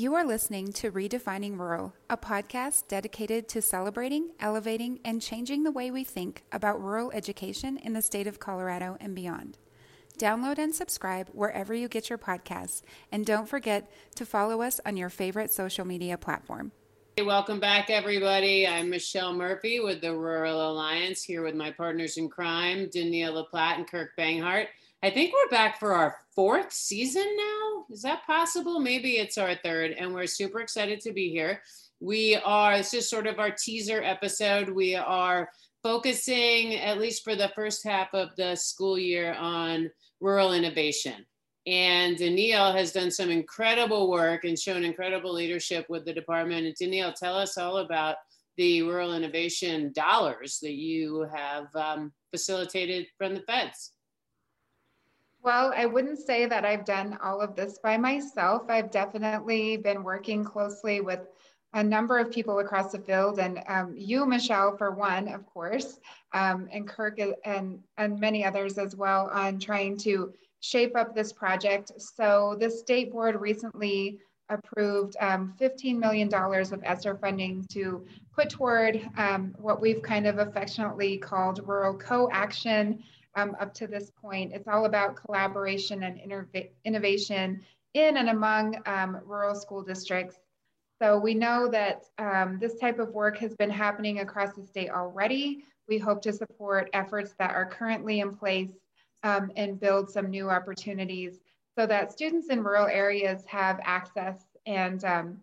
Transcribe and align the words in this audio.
You 0.00 0.14
are 0.14 0.24
listening 0.24 0.72
to 0.72 0.90
Redefining 0.90 1.58
Rural, 1.58 1.92
a 2.08 2.16
podcast 2.16 2.88
dedicated 2.88 3.48
to 3.48 3.60
celebrating, 3.60 4.30
elevating, 4.40 4.98
and 5.04 5.20
changing 5.20 5.62
the 5.62 5.70
way 5.70 5.90
we 5.90 6.04
think 6.04 6.42
about 6.50 6.82
rural 6.82 7.10
education 7.12 7.76
in 7.76 7.92
the 7.92 8.00
state 8.00 8.26
of 8.26 8.38
Colorado 8.38 8.96
and 8.98 9.14
beyond. 9.14 9.58
Download 10.16 10.56
and 10.56 10.74
subscribe 10.74 11.28
wherever 11.34 11.74
you 11.74 11.86
get 11.86 12.08
your 12.08 12.16
podcasts, 12.16 12.80
and 13.12 13.26
don't 13.26 13.46
forget 13.46 13.92
to 14.14 14.24
follow 14.24 14.62
us 14.62 14.80
on 14.86 14.96
your 14.96 15.10
favorite 15.10 15.52
social 15.52 15.84
media 15.84 16.16
platform. 16.16 16.72
Hey, 17.18 17.24
welcome 17.24 17.60
back, 17.60 17.90
everybody. 17.90 18.66
I'm 18.66 18.88
Michelle 18.88 19.34
Murphy 19.34 19.80
with 19.80 20.00
the 20.00 20.16
Rural 20.16 20.70
Alliance, 20.70 21.22
here 21.22 21.42
with 21.42 21.54
my 21.54 21.72
partners 21.72 22.16
in 22.16 22.30
crime, 22.30 22.88
Denille 22.88 23.44
LaPlatte 23.52 23.76
and 23.76 23.86
Kirk 23.86 24.12
Banghart. 24.18 24.68
I 25.02 25.08
think 25.08 25.32
we're 25.32 25.48
back 25.48 25.80
for 25.80 25.94
our 25.94 26.16
fourth 26.34 26.74
season 26.74 27.24
now. 27.34 27.86
Is 27.90 28.02
that 28.02 28.26
possible? 28.26 28.80
Maybe 28.80 29.12
it's 29.12 29.38
our 29.38 29.54
third, 29.54 29.92
and 29.92 30.12
we're 30.12 30.26
super 30.26 30.60
excited 30.60 31.00
to 31.00 31.12
be 31.12 31.30
here. 31.30 31.62
We 32.00 32.36
are, 32.36 32.76
this 32.76 32.92
is 32.92 33.08
sort 33.08 33.26
of 33.26 33.38
our 33.38 33.50
teaser 33.50 34.02
episode. 34.02 34.68
We 34.68 34.94
are 34.94 35.48
focusing, 35.82 36.74
at 36.74 36.98
least 36.98 37.24
for 37.24 37.34
the 37.34 37.50
first 37.54 37.82
half 37.82 38.12
of 38.12 38.36
the 38.36 38.54
school 38.56 38.98
year, 38.98 39.32
on 39.32 39.90
rural 40.20 40.52
innovation. 40.52 41.24
And 41.66 42.18
Denille 42.18 42.74
has 42.74 42.92
done 42.92 43.10
some 43.10 43.30
incredible 43.30 44.10
work 44.10 44.44
and 44.44 44.58
shown 44.58 44.84
incredible 44.84 45.32
leadership 45.32 45.86
with 45.88 46.04
the 46.04 46.12
department. 46.12 46.66
And 46.66 46.76
Denille, 46.76 47.14
tell 47.14 47.36
us 47.36 47.56
all 47.56 47.78
about 47.78 48.16
the 48.58 48.82
rural 48.82 49.14
innovation 49.14 49.92
dollars 49.94 50.58
that 50.60 50.74
you 50.74 51.26
have 51.34 51.74
um, 51.74 52.12
facilitated 52.30 53.06
from 53.16 53.34
the 53.34 53.42
feds. 53.42 53.92
Well, 55.42 55.72
I 55.74 55.86
wouldn't 55.86 56.18
say 56.18 56.44
that 56.46 56.66
I've 56.66 56.84
done 56.84 57.18
all 57.22 57.40
of 57.40 57.56
this 57.56 57.78
by 57.78 57.96
myself. 57.96 58.64
I've 58.68 58.90
definitely 58.90 59.78
been 59.78 60.02
working 60.02 60.44
closely 60.44 61.00
with 61.00 61.20
a 61.72 61.82
number 61.82 62.18
of 62.18 62.30
people 62.30 62.58
across 62.58 62.92
the 62.92 62.98
field, 62.98 63.38
and 63.38 63.62
um, 63.66 63.94
you, 63.96 64.26
Michelle, 64.26 64.76
for 64.76 64.90
one, 64.90 65.28
of 65.28 65.46
course, 65.46 65.98
um, 66.34 66.68
and 66.72 66.86
Kirk 66.86 67.18
and, 67.44 67.78
and 67.96 68.20
many 68.20 68.44
others 68.44 68.76
as 68.76 68.96
well, 68.96 69.30
on 69.32 69.58
trying 69.58 69.96
to 69.98 70.34
shape 70.60 70.94
up 70.94 71.14
this 71.14 71.32
project. 71.32 71.92
So, 71.96 72.56
the 72.60 72.68
state 72.68 73.10
board 73.10 73.40
recently 73.40 74.18
approved 74.50 75.16
um, 75.20 75.54
$15 75.58 75.96
million 75.96 76.28
of 76.34 76.82
ESSER 76.84 77.16
funding 77.16 77.64
to 77.70 78.04
put 78.34 78.50
toward 78.50 79.08
um, 79.16 79.54
what 79.58 79.80
we've 79.80 80.02
kind 80.02 80.26
of 80.26 80.38
affectionately 80.38 81.16
called 81.16 81.66
rural 81.66 81.94
co 81.96 82.28
action 82.32 83.02
um, 83.34 83.56
up 83.60 83.74
to 83.74 83.86
this 83.86 84.10
point. 84.20 84.52
It's 84.52 84.68
all 84.68 84.84
about 84.84 85.16
collaboration 85.16 86.02
and 86.02 86.20
innovation 86.84 87.60
in 87.94 88.16
and 88.16 88.28
among 88.28 88.76
um, 88.86 89.20
rural 89.24 89.54
school 89.54 89.82
districts. 89.82 90.36
So 91.00 91.18
we 91.18 91.34
know 91.34 91.68
that 91.68 92.04
um, 92.18 92.58
this 92.60 92.78
type 92.78 92.98
of 92.98 93.10
work 93.10 93.38
has 93.38 93.54
been 93.54 93.70
happening 93.70 94.20
across 94.20 94.54
the 94.54 94.66
state 94.66 94.90
already. 94.90 95.64
We 95.88 95.98
hope 95.98 96.20
to 96.22 96.32
support 96.32 96.90
efforts 96.92 97.34
that 97.38 97.54
are 97.54 97.66
currently 97.66 98.20
in 98.20 98.36
place 98.36 98.72
um, 99.22 99.50
and 99.56 99.80
build 99.80 100.10
some 100.10 100.30
new 100.30 100.50
opportunities 100.50 101.40
so 101.78 101.86
that 101.86 102.12
students 102.12 102.48
in 102.50 102.62
rural 102.62 102.86
areas 102.86 103.44
have 103.46 103.80
access 103.82 104.44
and 104.66 105.02
um, 105.04 105.38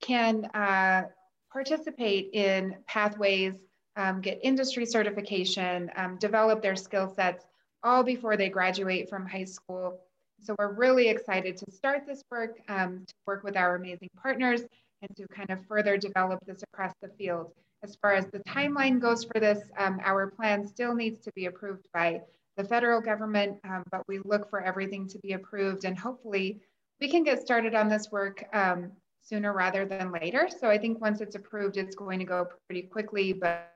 can 0.00 0.44
uh, 0.46 1.04
participate 1.52 2.30
in 2.32 2.76
pathways 2.86 3.54
um, 3.96 4.20
get 4.20 4.38
industry 4.42 4.86
certification, 4.86 5.90
um, 5.96 6.16
develop 6.18 6.62
their 6.62 6.76
skill 6.76 7.12
sets 7.14 7.46
all 7.82 8.02
before 8.02 8.36
they 8.36 8.48
graduate 8.48 9.08
from 9.08 9.26
high 9.26 9.44
school. 9.44 10.00
So 10.42 10.54
we're 10.58 10.72
really 10.72 11.08
excited 11.08 11.56
to 11.58 11.70
start 11.70 12.06
this 12.06 12.22
work, 12.30 12.58
um, 12.68 13.04
to 13.06 13.14
work 13.26 13.42
with 13.42 13.56
our 13.56 13.76
amazing 13.76 14.10
partners, 14.20 14.62
and 15.02 15.16
to 15.16 15.26
kind 15.28 15.50
of 15.50 15.64
further 15.66 15.96
develop 15.96 16.40
this 16.46 16.62
across 16.62 16.92
the 17.00 17.08
field. 17.08 17.52
As 17.82 17.96
far 17.96 18.14
as 18.14 18.26
the 18.26 18.40
timeline 18.40 19.00
goes 19.00 19.24
for 19.24 19.38
this, 19.38 19.60
um, 19.78 20.00
our 20.02 20.30
plan 20.30 20.66
still 20.66 20.94
needs 20.94 21.20
to 21.20 21.32
be 21.34 21.46
approved 21.46 21.86
by 21.92 22.20
the 22.56 22.64
federal 22.64 23.00
government, 23.00 23.58
um, 23.64 23.84
but 23.90 24.02
we 24.08 24.18
look 24.24 24.48
for 24.48 24.60
everything 24.60 25.06
to 25.08 25.18
be 25.18 25.32
approved 25.32 25.84
and 25.84 25.98
hopefully 25.98 26.60
we 27.00 27.08
can 27.08 27.22
get 27.22 27.40
started 27.40 27.74
on 27.74 27.88
this 27.88 28.10
work 28.10 28.44
um, 28.54 28.90
sooner 29.22 29.52
rather 29.52 29.84
than 29.84 30.10
later. 30.10 30.48
So 30.48 30.68
I 30.68 30.78
think 30.78 31.00
once 31.00 31.20
it's 31.20 31.36
approved, 31.36 31.76
it's 31.76 31.94
going 31.94 32.18
to 32.18 32.24
go 32.24 32.48
pretty 32.66 32.82
quickly, 32.82 33.34
but 33.34 33.75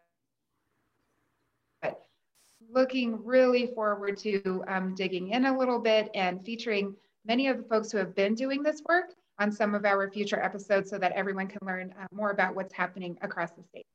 looking 2.72 3.24
really 3.24 3.68
forward 3.74 4.16
to 4.18 4.62
um, 4.68 4.94
digging 4.94 5.30
in 5.30 5.46
a 5.46 5.58
little 5.58 5.78
bit 5.78 6.10
and 6.14 6.44
featuring 6.44 6.94
many 7.24 7.48
of 7.48 7.56
the 7.56 7.62
folks 7.64 7.90
who 7.90 7.98
have 7.98 8.14
been 8.14 8.34
doing 8.34 8.62
this 8.62 8.82
work 8.88 9.14
on 9.38 9.50
some 9.50 9.74
of 9.74 9.84
our 9.84 10.10
future 10.10 10.40
episodes 10.40 10.90
so 10.90 10.98
that 10.98 11.12
everyone 11.12 11.48
can 11.48 11.66
learn 11.66 11.94
uh, 11.98 12.06
more 12.12 12.30
about 12.30 12.54
what's 12.54 12.74
happening 12.74 13.16
across 13.22 13.50
the 13.52 13.62
state. 13.62 13.86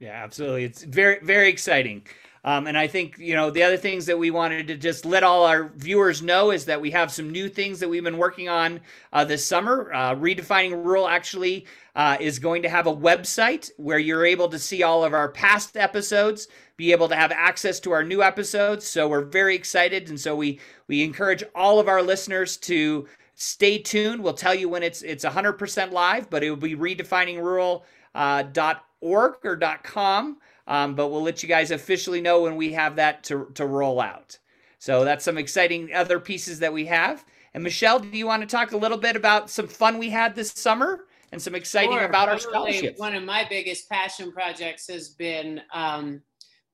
Yeah, 0.00 0.20
absolutely. 0.24 0.64
It's 0.64 0.82
very, 0.82 1.20
very 1.22 1.48
exciting. 1.48 2.04
Um, 2.44 2.66
and 2.66 2.76
I 2.76 2.88
think, 2.88 3.18
you 3.18 3.34
know, 3.34 3.50
the 3.50 3.62
other 3.62 3.76
things 3.76 4.06
that 4.06 4.18
we 4.18 4.32
wanted 4.32 4.66
to 4.66 4.76
just 4.76 5.04
let 5.04 5.22
all 5.22 5.44
our 5.44 5.68
viewers 5.76 6.22
know 6.22 6.50
is 6.50 6.64
that 6.64 6.80
we 6.80 6.90
have 6.90 7.12
some 7.12 7.30
new 7.30 7.48
things 7.48 7.78
that 7.80 7.88
we've 7.88 8.02
been 8.02 8.18
working 8.18 8.48
on 8.48 8.80
uh, 9.12 9.24
this 9.24 9.46
summer. 9.46 9.92
Uh, 9.92 10.16
Redefining 10.16 10.84
Rural 10.84 11.06
actually 11.06 11.66
uh, 11.94 12.16
is 12.18 12.40
going 12.40 12.62
to 12.62 12.68
have 12.68 12.88
a 12.88 12.94
website 12.94 13.70
where 13.76 13.98
you're 13.98 14.26
able 14.26 14.48
to 14.48 14.58
see 14.58 14.82
all 14.82 15.04
of 15.04 15.14
our 15.14 15.28
past 15.28 15.76
episodes, 15.76 16.48
be 16.76 16.90
able 16.90 17.08
to 17.08 17.14
have 17.14 17.30
access 17.30 17.78
to 17.80 17.92
our 17.92 18.02
new 18.02 18.22
episodes. 18.24 18.88
So 18.88 19.08
we're 19.08 19.24
very 19.24 19.54
excited. 19.54 20.08
And 20.08 20.18
so 20.18 20.34
we, 20.34 20.58
we 20.88 21.04
encourage 21.04 21.44
all 21.54 21.78
of 21.78 21.86
our 21.86 22.02
listeners 22.02 22.56
to 22.58 23.06
stay 23.36 23.78
tuned. 23.78 24.20
We'll 24.22 24.34
tell 24.34 24.54
you 24.54 24.68
when 24.68 24.82
it's, 24.82 25.02
it's 25.02 25.24
100% 25.24 25.92
live, 25.92 26.28
but 26.28 26.42
it 26.42 26.50
will 26.50 26.56
be 26.56 26.74
redefiningrural.org 26.74 27.82
uh, 28.14 28.74
or 29.00 29.38
.com. 29.84 30.38
Um, 30.66 30.94
but 30.94 31.08
we'll 31.08 31.22
let 31.22 31.42
you 31.42 31.48
guys 31.48 31.70
officially 31.70 32.20
know 32.20 32.42
when 32.42 32.56
we 32.56 32.72
have 32.72 32.96
that 32.96 33.24
to, 33.24 33.50
to 33.54 33.66
roll 33.66 34.00
out. 34.00 34.38
So 34.78 35.04
that's 35.04 35.24
some 35.24 35.38
exciting 35.38 35.92
other 35.94 36.18
pieces 36.18 36.58
that 36.60 36.72
we 36.72 36.86
have. 36.86 37.24
And 37.54 37.62
Michelle, 37.62 37.98
do 37.98 38.08
you 38.08 38.26
want 38.26 38.42
to 38.42 38.48
talk 38.48 38.72
a 38.72 38.76
little 38.76 38.98
bit 38.98 39.16
about 39.16 39.50
some 39.50 39.68
fun 39.68 39.98
we 39.98 40.10
had 40.10 40.34
this 40.34 40.50
summer 40.50 41.04
and 41.30 41.40
some 41.40 41.54
exciting 41.54 41.92
sure. 41.92 42.04
about 42.04 42.28
our 42.28 42.38
scholarships? 42.38 42.98
One 42.98 43.14
of 43.14 43.24
my 43.24 43.46
biggest 43.48 43.88
passion 43.88 44.32
projects 44.32 44.88
has 44.88 45.10
been 45.10 45.60
um, 45.72 46.22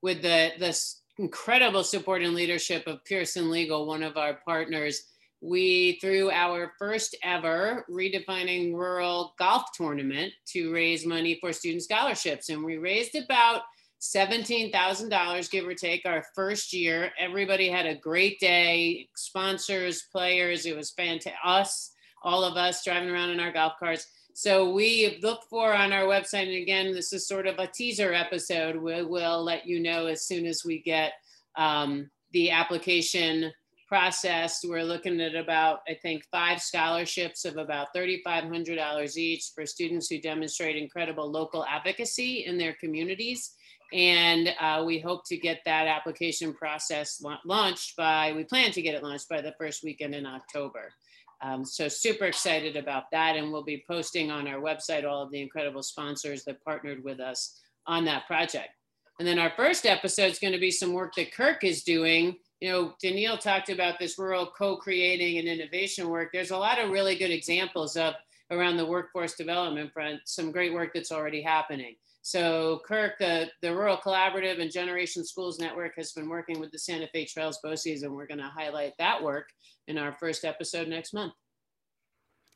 with 0.03 0.23
the 0.23 0.53
this 0.59 1.03
incredible 1.19 1.83
support 1.83 2.23
and 2.23 2.35
leadership 2.35 2.87
of 2.87 3.05
Pearson 3.05 3.51
Legal, 3.51 3.87
one 3.87 4.03
of 4.03 4.17
our 4.17 4.39
partners. 4.45 5.03
We 5.41 5.99
threw 6.01 6.31
our 6.31 6.73
first 6.79 7.17
ever 7.23 7.85
redefining 7.91 8.75
rural 8.75 9.35
golf 9.39 9.65
tournament 9.77 10.33
to 10.49 10.73
raise 10.73 11.07
money 11.07 11.39
for 11.41 11.53
student 11.53 11.83
scholarships, 11.83 12.49
and 12.49 12.65
we 12.65 12.77
raised 12.77 13.15
about 13.17 13.63
$17,000, 14.01 15.51
give 15.51 15.67
or 15.67 15.75
take, 15.75 16.07
our 16.07 16.25
first 16.35 16.73
year. 16.73 17.11
Everybody 17.19 17.69
had 17.69 17.87
a 17.87 17.97
great 17.97 18.39
day, 18.39 19.09
sponsors, 19.17 20.05
players. 20.13 20.67
It 20.67 20.77
was 20.77 20.91
fantastic. 20.91 21.35
Us, 21.45 21.93
all 22.23 22.45
of 22.45 22.57
us 22.57 22.85
driving 22.85 23.11
around 23.11 23.31
in 23.31 23.41
our 23.41 23.53
golf 23.53 23.75
carts. 23.79 24.07
So 24.35 24.71
we 24.71 25.19
look 25.21 25.43
for 25.51 25.75
on 25.75 25.93
our 25.93 26.05
website, 26.05 26.47
and 26.47 26.63
again, 26.63 26.93
this 26.93 27.13
is 27.13 27.27
sort 27.27 27.49
of 27.49 27.59
a 27.59 27.67
teaser 27.67 28.13
episode. 28.13 28.77
We 28.77 29.03
will 29.03 29.43
let 29.43 29.67
you 29.67 29.81
know 29.81 30.07
as 30.07 30.27
soon 30.27 30.47
as 30.47 30.63
we 30.65 30.81
get 30.81 31.13
um, 31.57 32.09
the 32.33 32.53
application 32.53 33.53
processed. 33.89 34.67
We're 34.69 34.85
looking 34.85 35.21
at 35.21 35.35
about, 35.35 35.81
I 35.89 35.95
think, 35.95 36.25
five 36.31 36.61
scholarships 36.61 37.45
of 37.45 37.57
about 37.57 37.89
$3,500 37.97 39.17
each 39.17 39.51
for 39.55 39.67
students 39.67 40.09
who 40.09 40.21
demonstrate 40.21 40.77
incredible 40.77 41.31
local 41.31 41.65
advocacy 41.65 42.45
in 42.47 42.59
their 42.59 42.75
communities 42.75 43.55
and 43.93 44.55
uh, 44.61 44.83
we 44.85 44.99
hope 44.99 45.27
to 45.29 45.37
get 45.37 45.61
that 45.65 45.87
application 45.87 46.53
process 46.53 47.21
la- 47.23 47.39
launched 47.47 47.97
by, 47.97 48.33
we 48.35 48.45
plan 48.45 48.71
to 48.73 48.83
get 48.83 48.95
it 48.95 49.03
launched 49.03 49.29
by 49.29 49.41
the 49.41 49.55
first 49.59 49.83
weekend 49.83 50.15
in 50.15 50.27
October. 50.27 50.93
Um, 51.41 51.65
so 51.65 51.89
super 51.89 52.27
excited 52.27 52.77
about 52.77 53.05
that. 53.13 53.37
And 53.37 53.51
we'll 53.51 53.65
be 53.65 53.85
posting 53.89 54.31
on 54.31 54.47
our 54.47 54.61
website 54.61 55.05
all 55.05 55.23
of 55.23 55.31
the 55.31 55.41
incredible 55.41 55.83
sponsors 55.83 56.45
that 56.45 56.63
partnered 56.65 57.03
with 57.03 57.21
us 57.21 57.61
on 57.87 58.05
that 58.05 58.27
project. 58.27 58.69
And 59.19 59.27
then 59.27 59.39
our 59.39 59.53
first 59.57 59.87
episode 59.87 60.33
is 60.33 60.39
going 60.39 60.53
to 60.53 60.61
be 60.61 60.71
some 60.71 60.93
work 60.93 61.15
that 61.15 61.33
Kirk 61.33 61.65
is 61.65 61.83
doing. 61.83 62.37
You 62.61 62.71
know, 62.71 62.95
Denille 63.03 63.39
talked 63.39 63.69
about 63.69 63.99
this 63.99 64.19
rural 64.19 64.47
co-creating 64.47 65.39
and 65.39 65.47
innovation 65.47 66.09
work. 66.09 66.31
There's 66.33 66.51
a 66.51 66.59
lot 66.59 66.79
of 66.79 66.91
really 66.91 67.17
good 67.17 67.31
examples 67.31 67.97
of 67.97 68.15
around 68.51 68.77
the 68.77 68.87
workforce 68.87 69.35
development 69.35 69.93
front, 69.93 70.21
some 70.25 70.51
great 70.51 70.73
work 70.73 70.91
that's 70.95 71.13
already 71.13 71.43
happening. 71.43 71.95
So 72.23 72.81
Kirk, 72.87 73.19
the, 73.19 73.49
the 73.63 73.75
Rural 73.75 73.97
Collaborative 73.97 74.61
and 74.61 74.73
Generation 74.73 75.25
Schools 75.25 75.59
Network 75.59 75.93
has 75.97 76.13
been 76.13 76.29
working 76.29 76.59
with 76.59 76.71
the 76.73 76.79
Santa 76.79 77.07
Fe 77.09 77.25
Trails 77.25 77.59
BOCES, 77.65 78.03
and 78.03 78.15
we're 78.15 78.27
going 78.27 78.39
to 78.39 78.45
highlight 78.45 78.93
that 78.99 79.23
work 79.23 79.49
in 79.87 79.97
our 79.99 80.13
first 80.13 80.45
episode 80.45 80.89
next 80.89 81.15
month. 81.15 81.33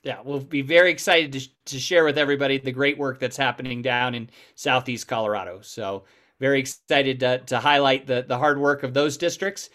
Yeah, 0.02 0.18
we'll 0.24 0.40
be 0.40 0.62
very 0.62 0.90
excited 0.90 1.32
to, 1.32 1.48
to 1.66 1.78
share 1.78 2.04
with 2.04 2.18
everybody 2.18 2.58
the 2.58 2.72
great 2.72 2.98
work 2.98 3.20
that's 3.20 3.36
happening 3.36 3.82
down 3.82 4.14
in 4.14 4.28
Southeast 4.56 5.06
Colorado. 5.06 5.60
So 5.62 6.04
very 6.40 6.58
excited 6.58 7.20
to, 7.20 7.38
to 7.38 7.60
highlight 7.60 8.06
the, 8.06 8.24
the 8.26 8.36
hard 8.36 8.58
work 8.58 8.82
of 8.82 8.94
those 8.94 9.16
districts 9.16 9.70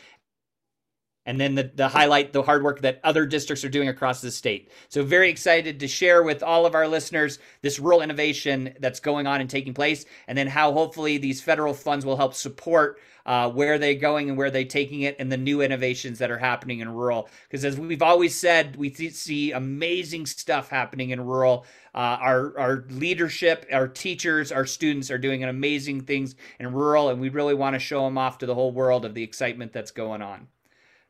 and 1.27 1.39
then 1.39 1.53
the, 1.53 1.69
the 1.75 1.89
highlight 1.89 2.33
the 2.33 2.41
hard 2.41 2.63
work 2.63 2.81
that 2.81 2.99
other 3.03 3.27
districts 3.27 3.63
are 3.63 3.69
doing 3.69 3.89
across 3.89 4.21
the 4.21 4.31
state. 4.31 4.71
So 4.89 5.03
very 5.03 5.29
excited 5.29 5.79
to 5.81 5.87
share 5.87 6.23
with 6.23 6.41
all 6.41 6.65
of 6.65 6.73
our 6.73 6.87
listeners 6.87 7.37
this 7.61 7.77
rural 7.77 8.01
innovation 8.01 8.73
that's 8.79 9.01
going 9.01 9.27
on 9.27 9.41
and 9.41 9.49
taking 9.49 9.75
place, 9.75 10.05
and 10.27 10.37
then 10.37 10.47
how 10.47 10.71
hopefully 10.71 11.17
these 11.17 11.41
federal 11.41 11.73
funds 11.75 12.05
will 12.05 12.17
help 12.17 12.33
support 12.33 12.99
uh, 13.27 13.49
where 13.49 13.77
they're 13.77 13.93
going 13.93 14.29
and 14.29 14.37
where 14.37 14.49
they're 14.49 14.63
taking 14.63 15.01
it, 15.01 15.17
and 15.19 15.29
the 15.29 15.37
new 15.37 15.61
innovations 15.61 16.17
that 16.19 16.31
are 16.31 16.37
happening 16.37 16.79
in 16.79 16.89
rural. 16.89 17.27
Because 17.49 17.65
as 17.65 17.77
we've 17.77 18.01
always 18.01 18.33
said, 18.33 18.77
we 18.77 18.89
see 18.93 19.51
amazing 19.51 20.25
stuff 20.25 20.69
happening 20.69 21.09
in 21.09 21.19
rural. 21.19 21.65
Uh, 21.93 22.17
our 22.21 22.57
our 22.57 22.85
leadership, 22.89 23.65
our 23.73 23.87
teachers, 23.89 24.51
our 24.51 24.65
students 24.65 25.11
are 25.11 25.17
doing 25.17 25.43
amazing 25.43 26.01
things 26.01 26.35
in 26.57 26.71
rural, 26.71 27.09
and 27.09 27.19
we 27.19 27.27
really 27.27 27.53
want 27.53 27.73
to 27.73 27.79
show 27.79 28.05
them 28.05 28.17
off 28.17 28.37
to 28.37 28.45
the 28.45 28.55
whole 28.55 28.71
world 28.71 29.03
of 29.03 29.13
the 29.13 29.23
excitement 29.23 29.73
that's 29.73 29.91
going 29.91 30.21
on. 30.21 30.47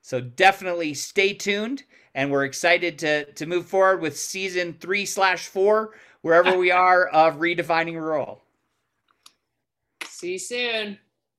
So 0.02 0.22
definitely 0.22 0.94
stay 0.94 1.34
tuned, 1.34 1.84
and 2.14 2.32
we're 2.32 2.46
excited 2.46 3.00
to 3.00 3.32
to 3.34 3.46
move 3.46 3.66
forward 3.66 4.02
with 4.02 4.18
season 4.18 4.74
three 4.80 5.06
slash 5.06 5.48
four 5.48 5.94
wherever 6.22 6.58
we 6.58 6.72
are 6.86 7.08
of 7.08 7.36
redefining 7.36 7.96
rural. 7.96 8.44
See 10.06 10.34
you 10.34 10.40
soon. 10.40 11.00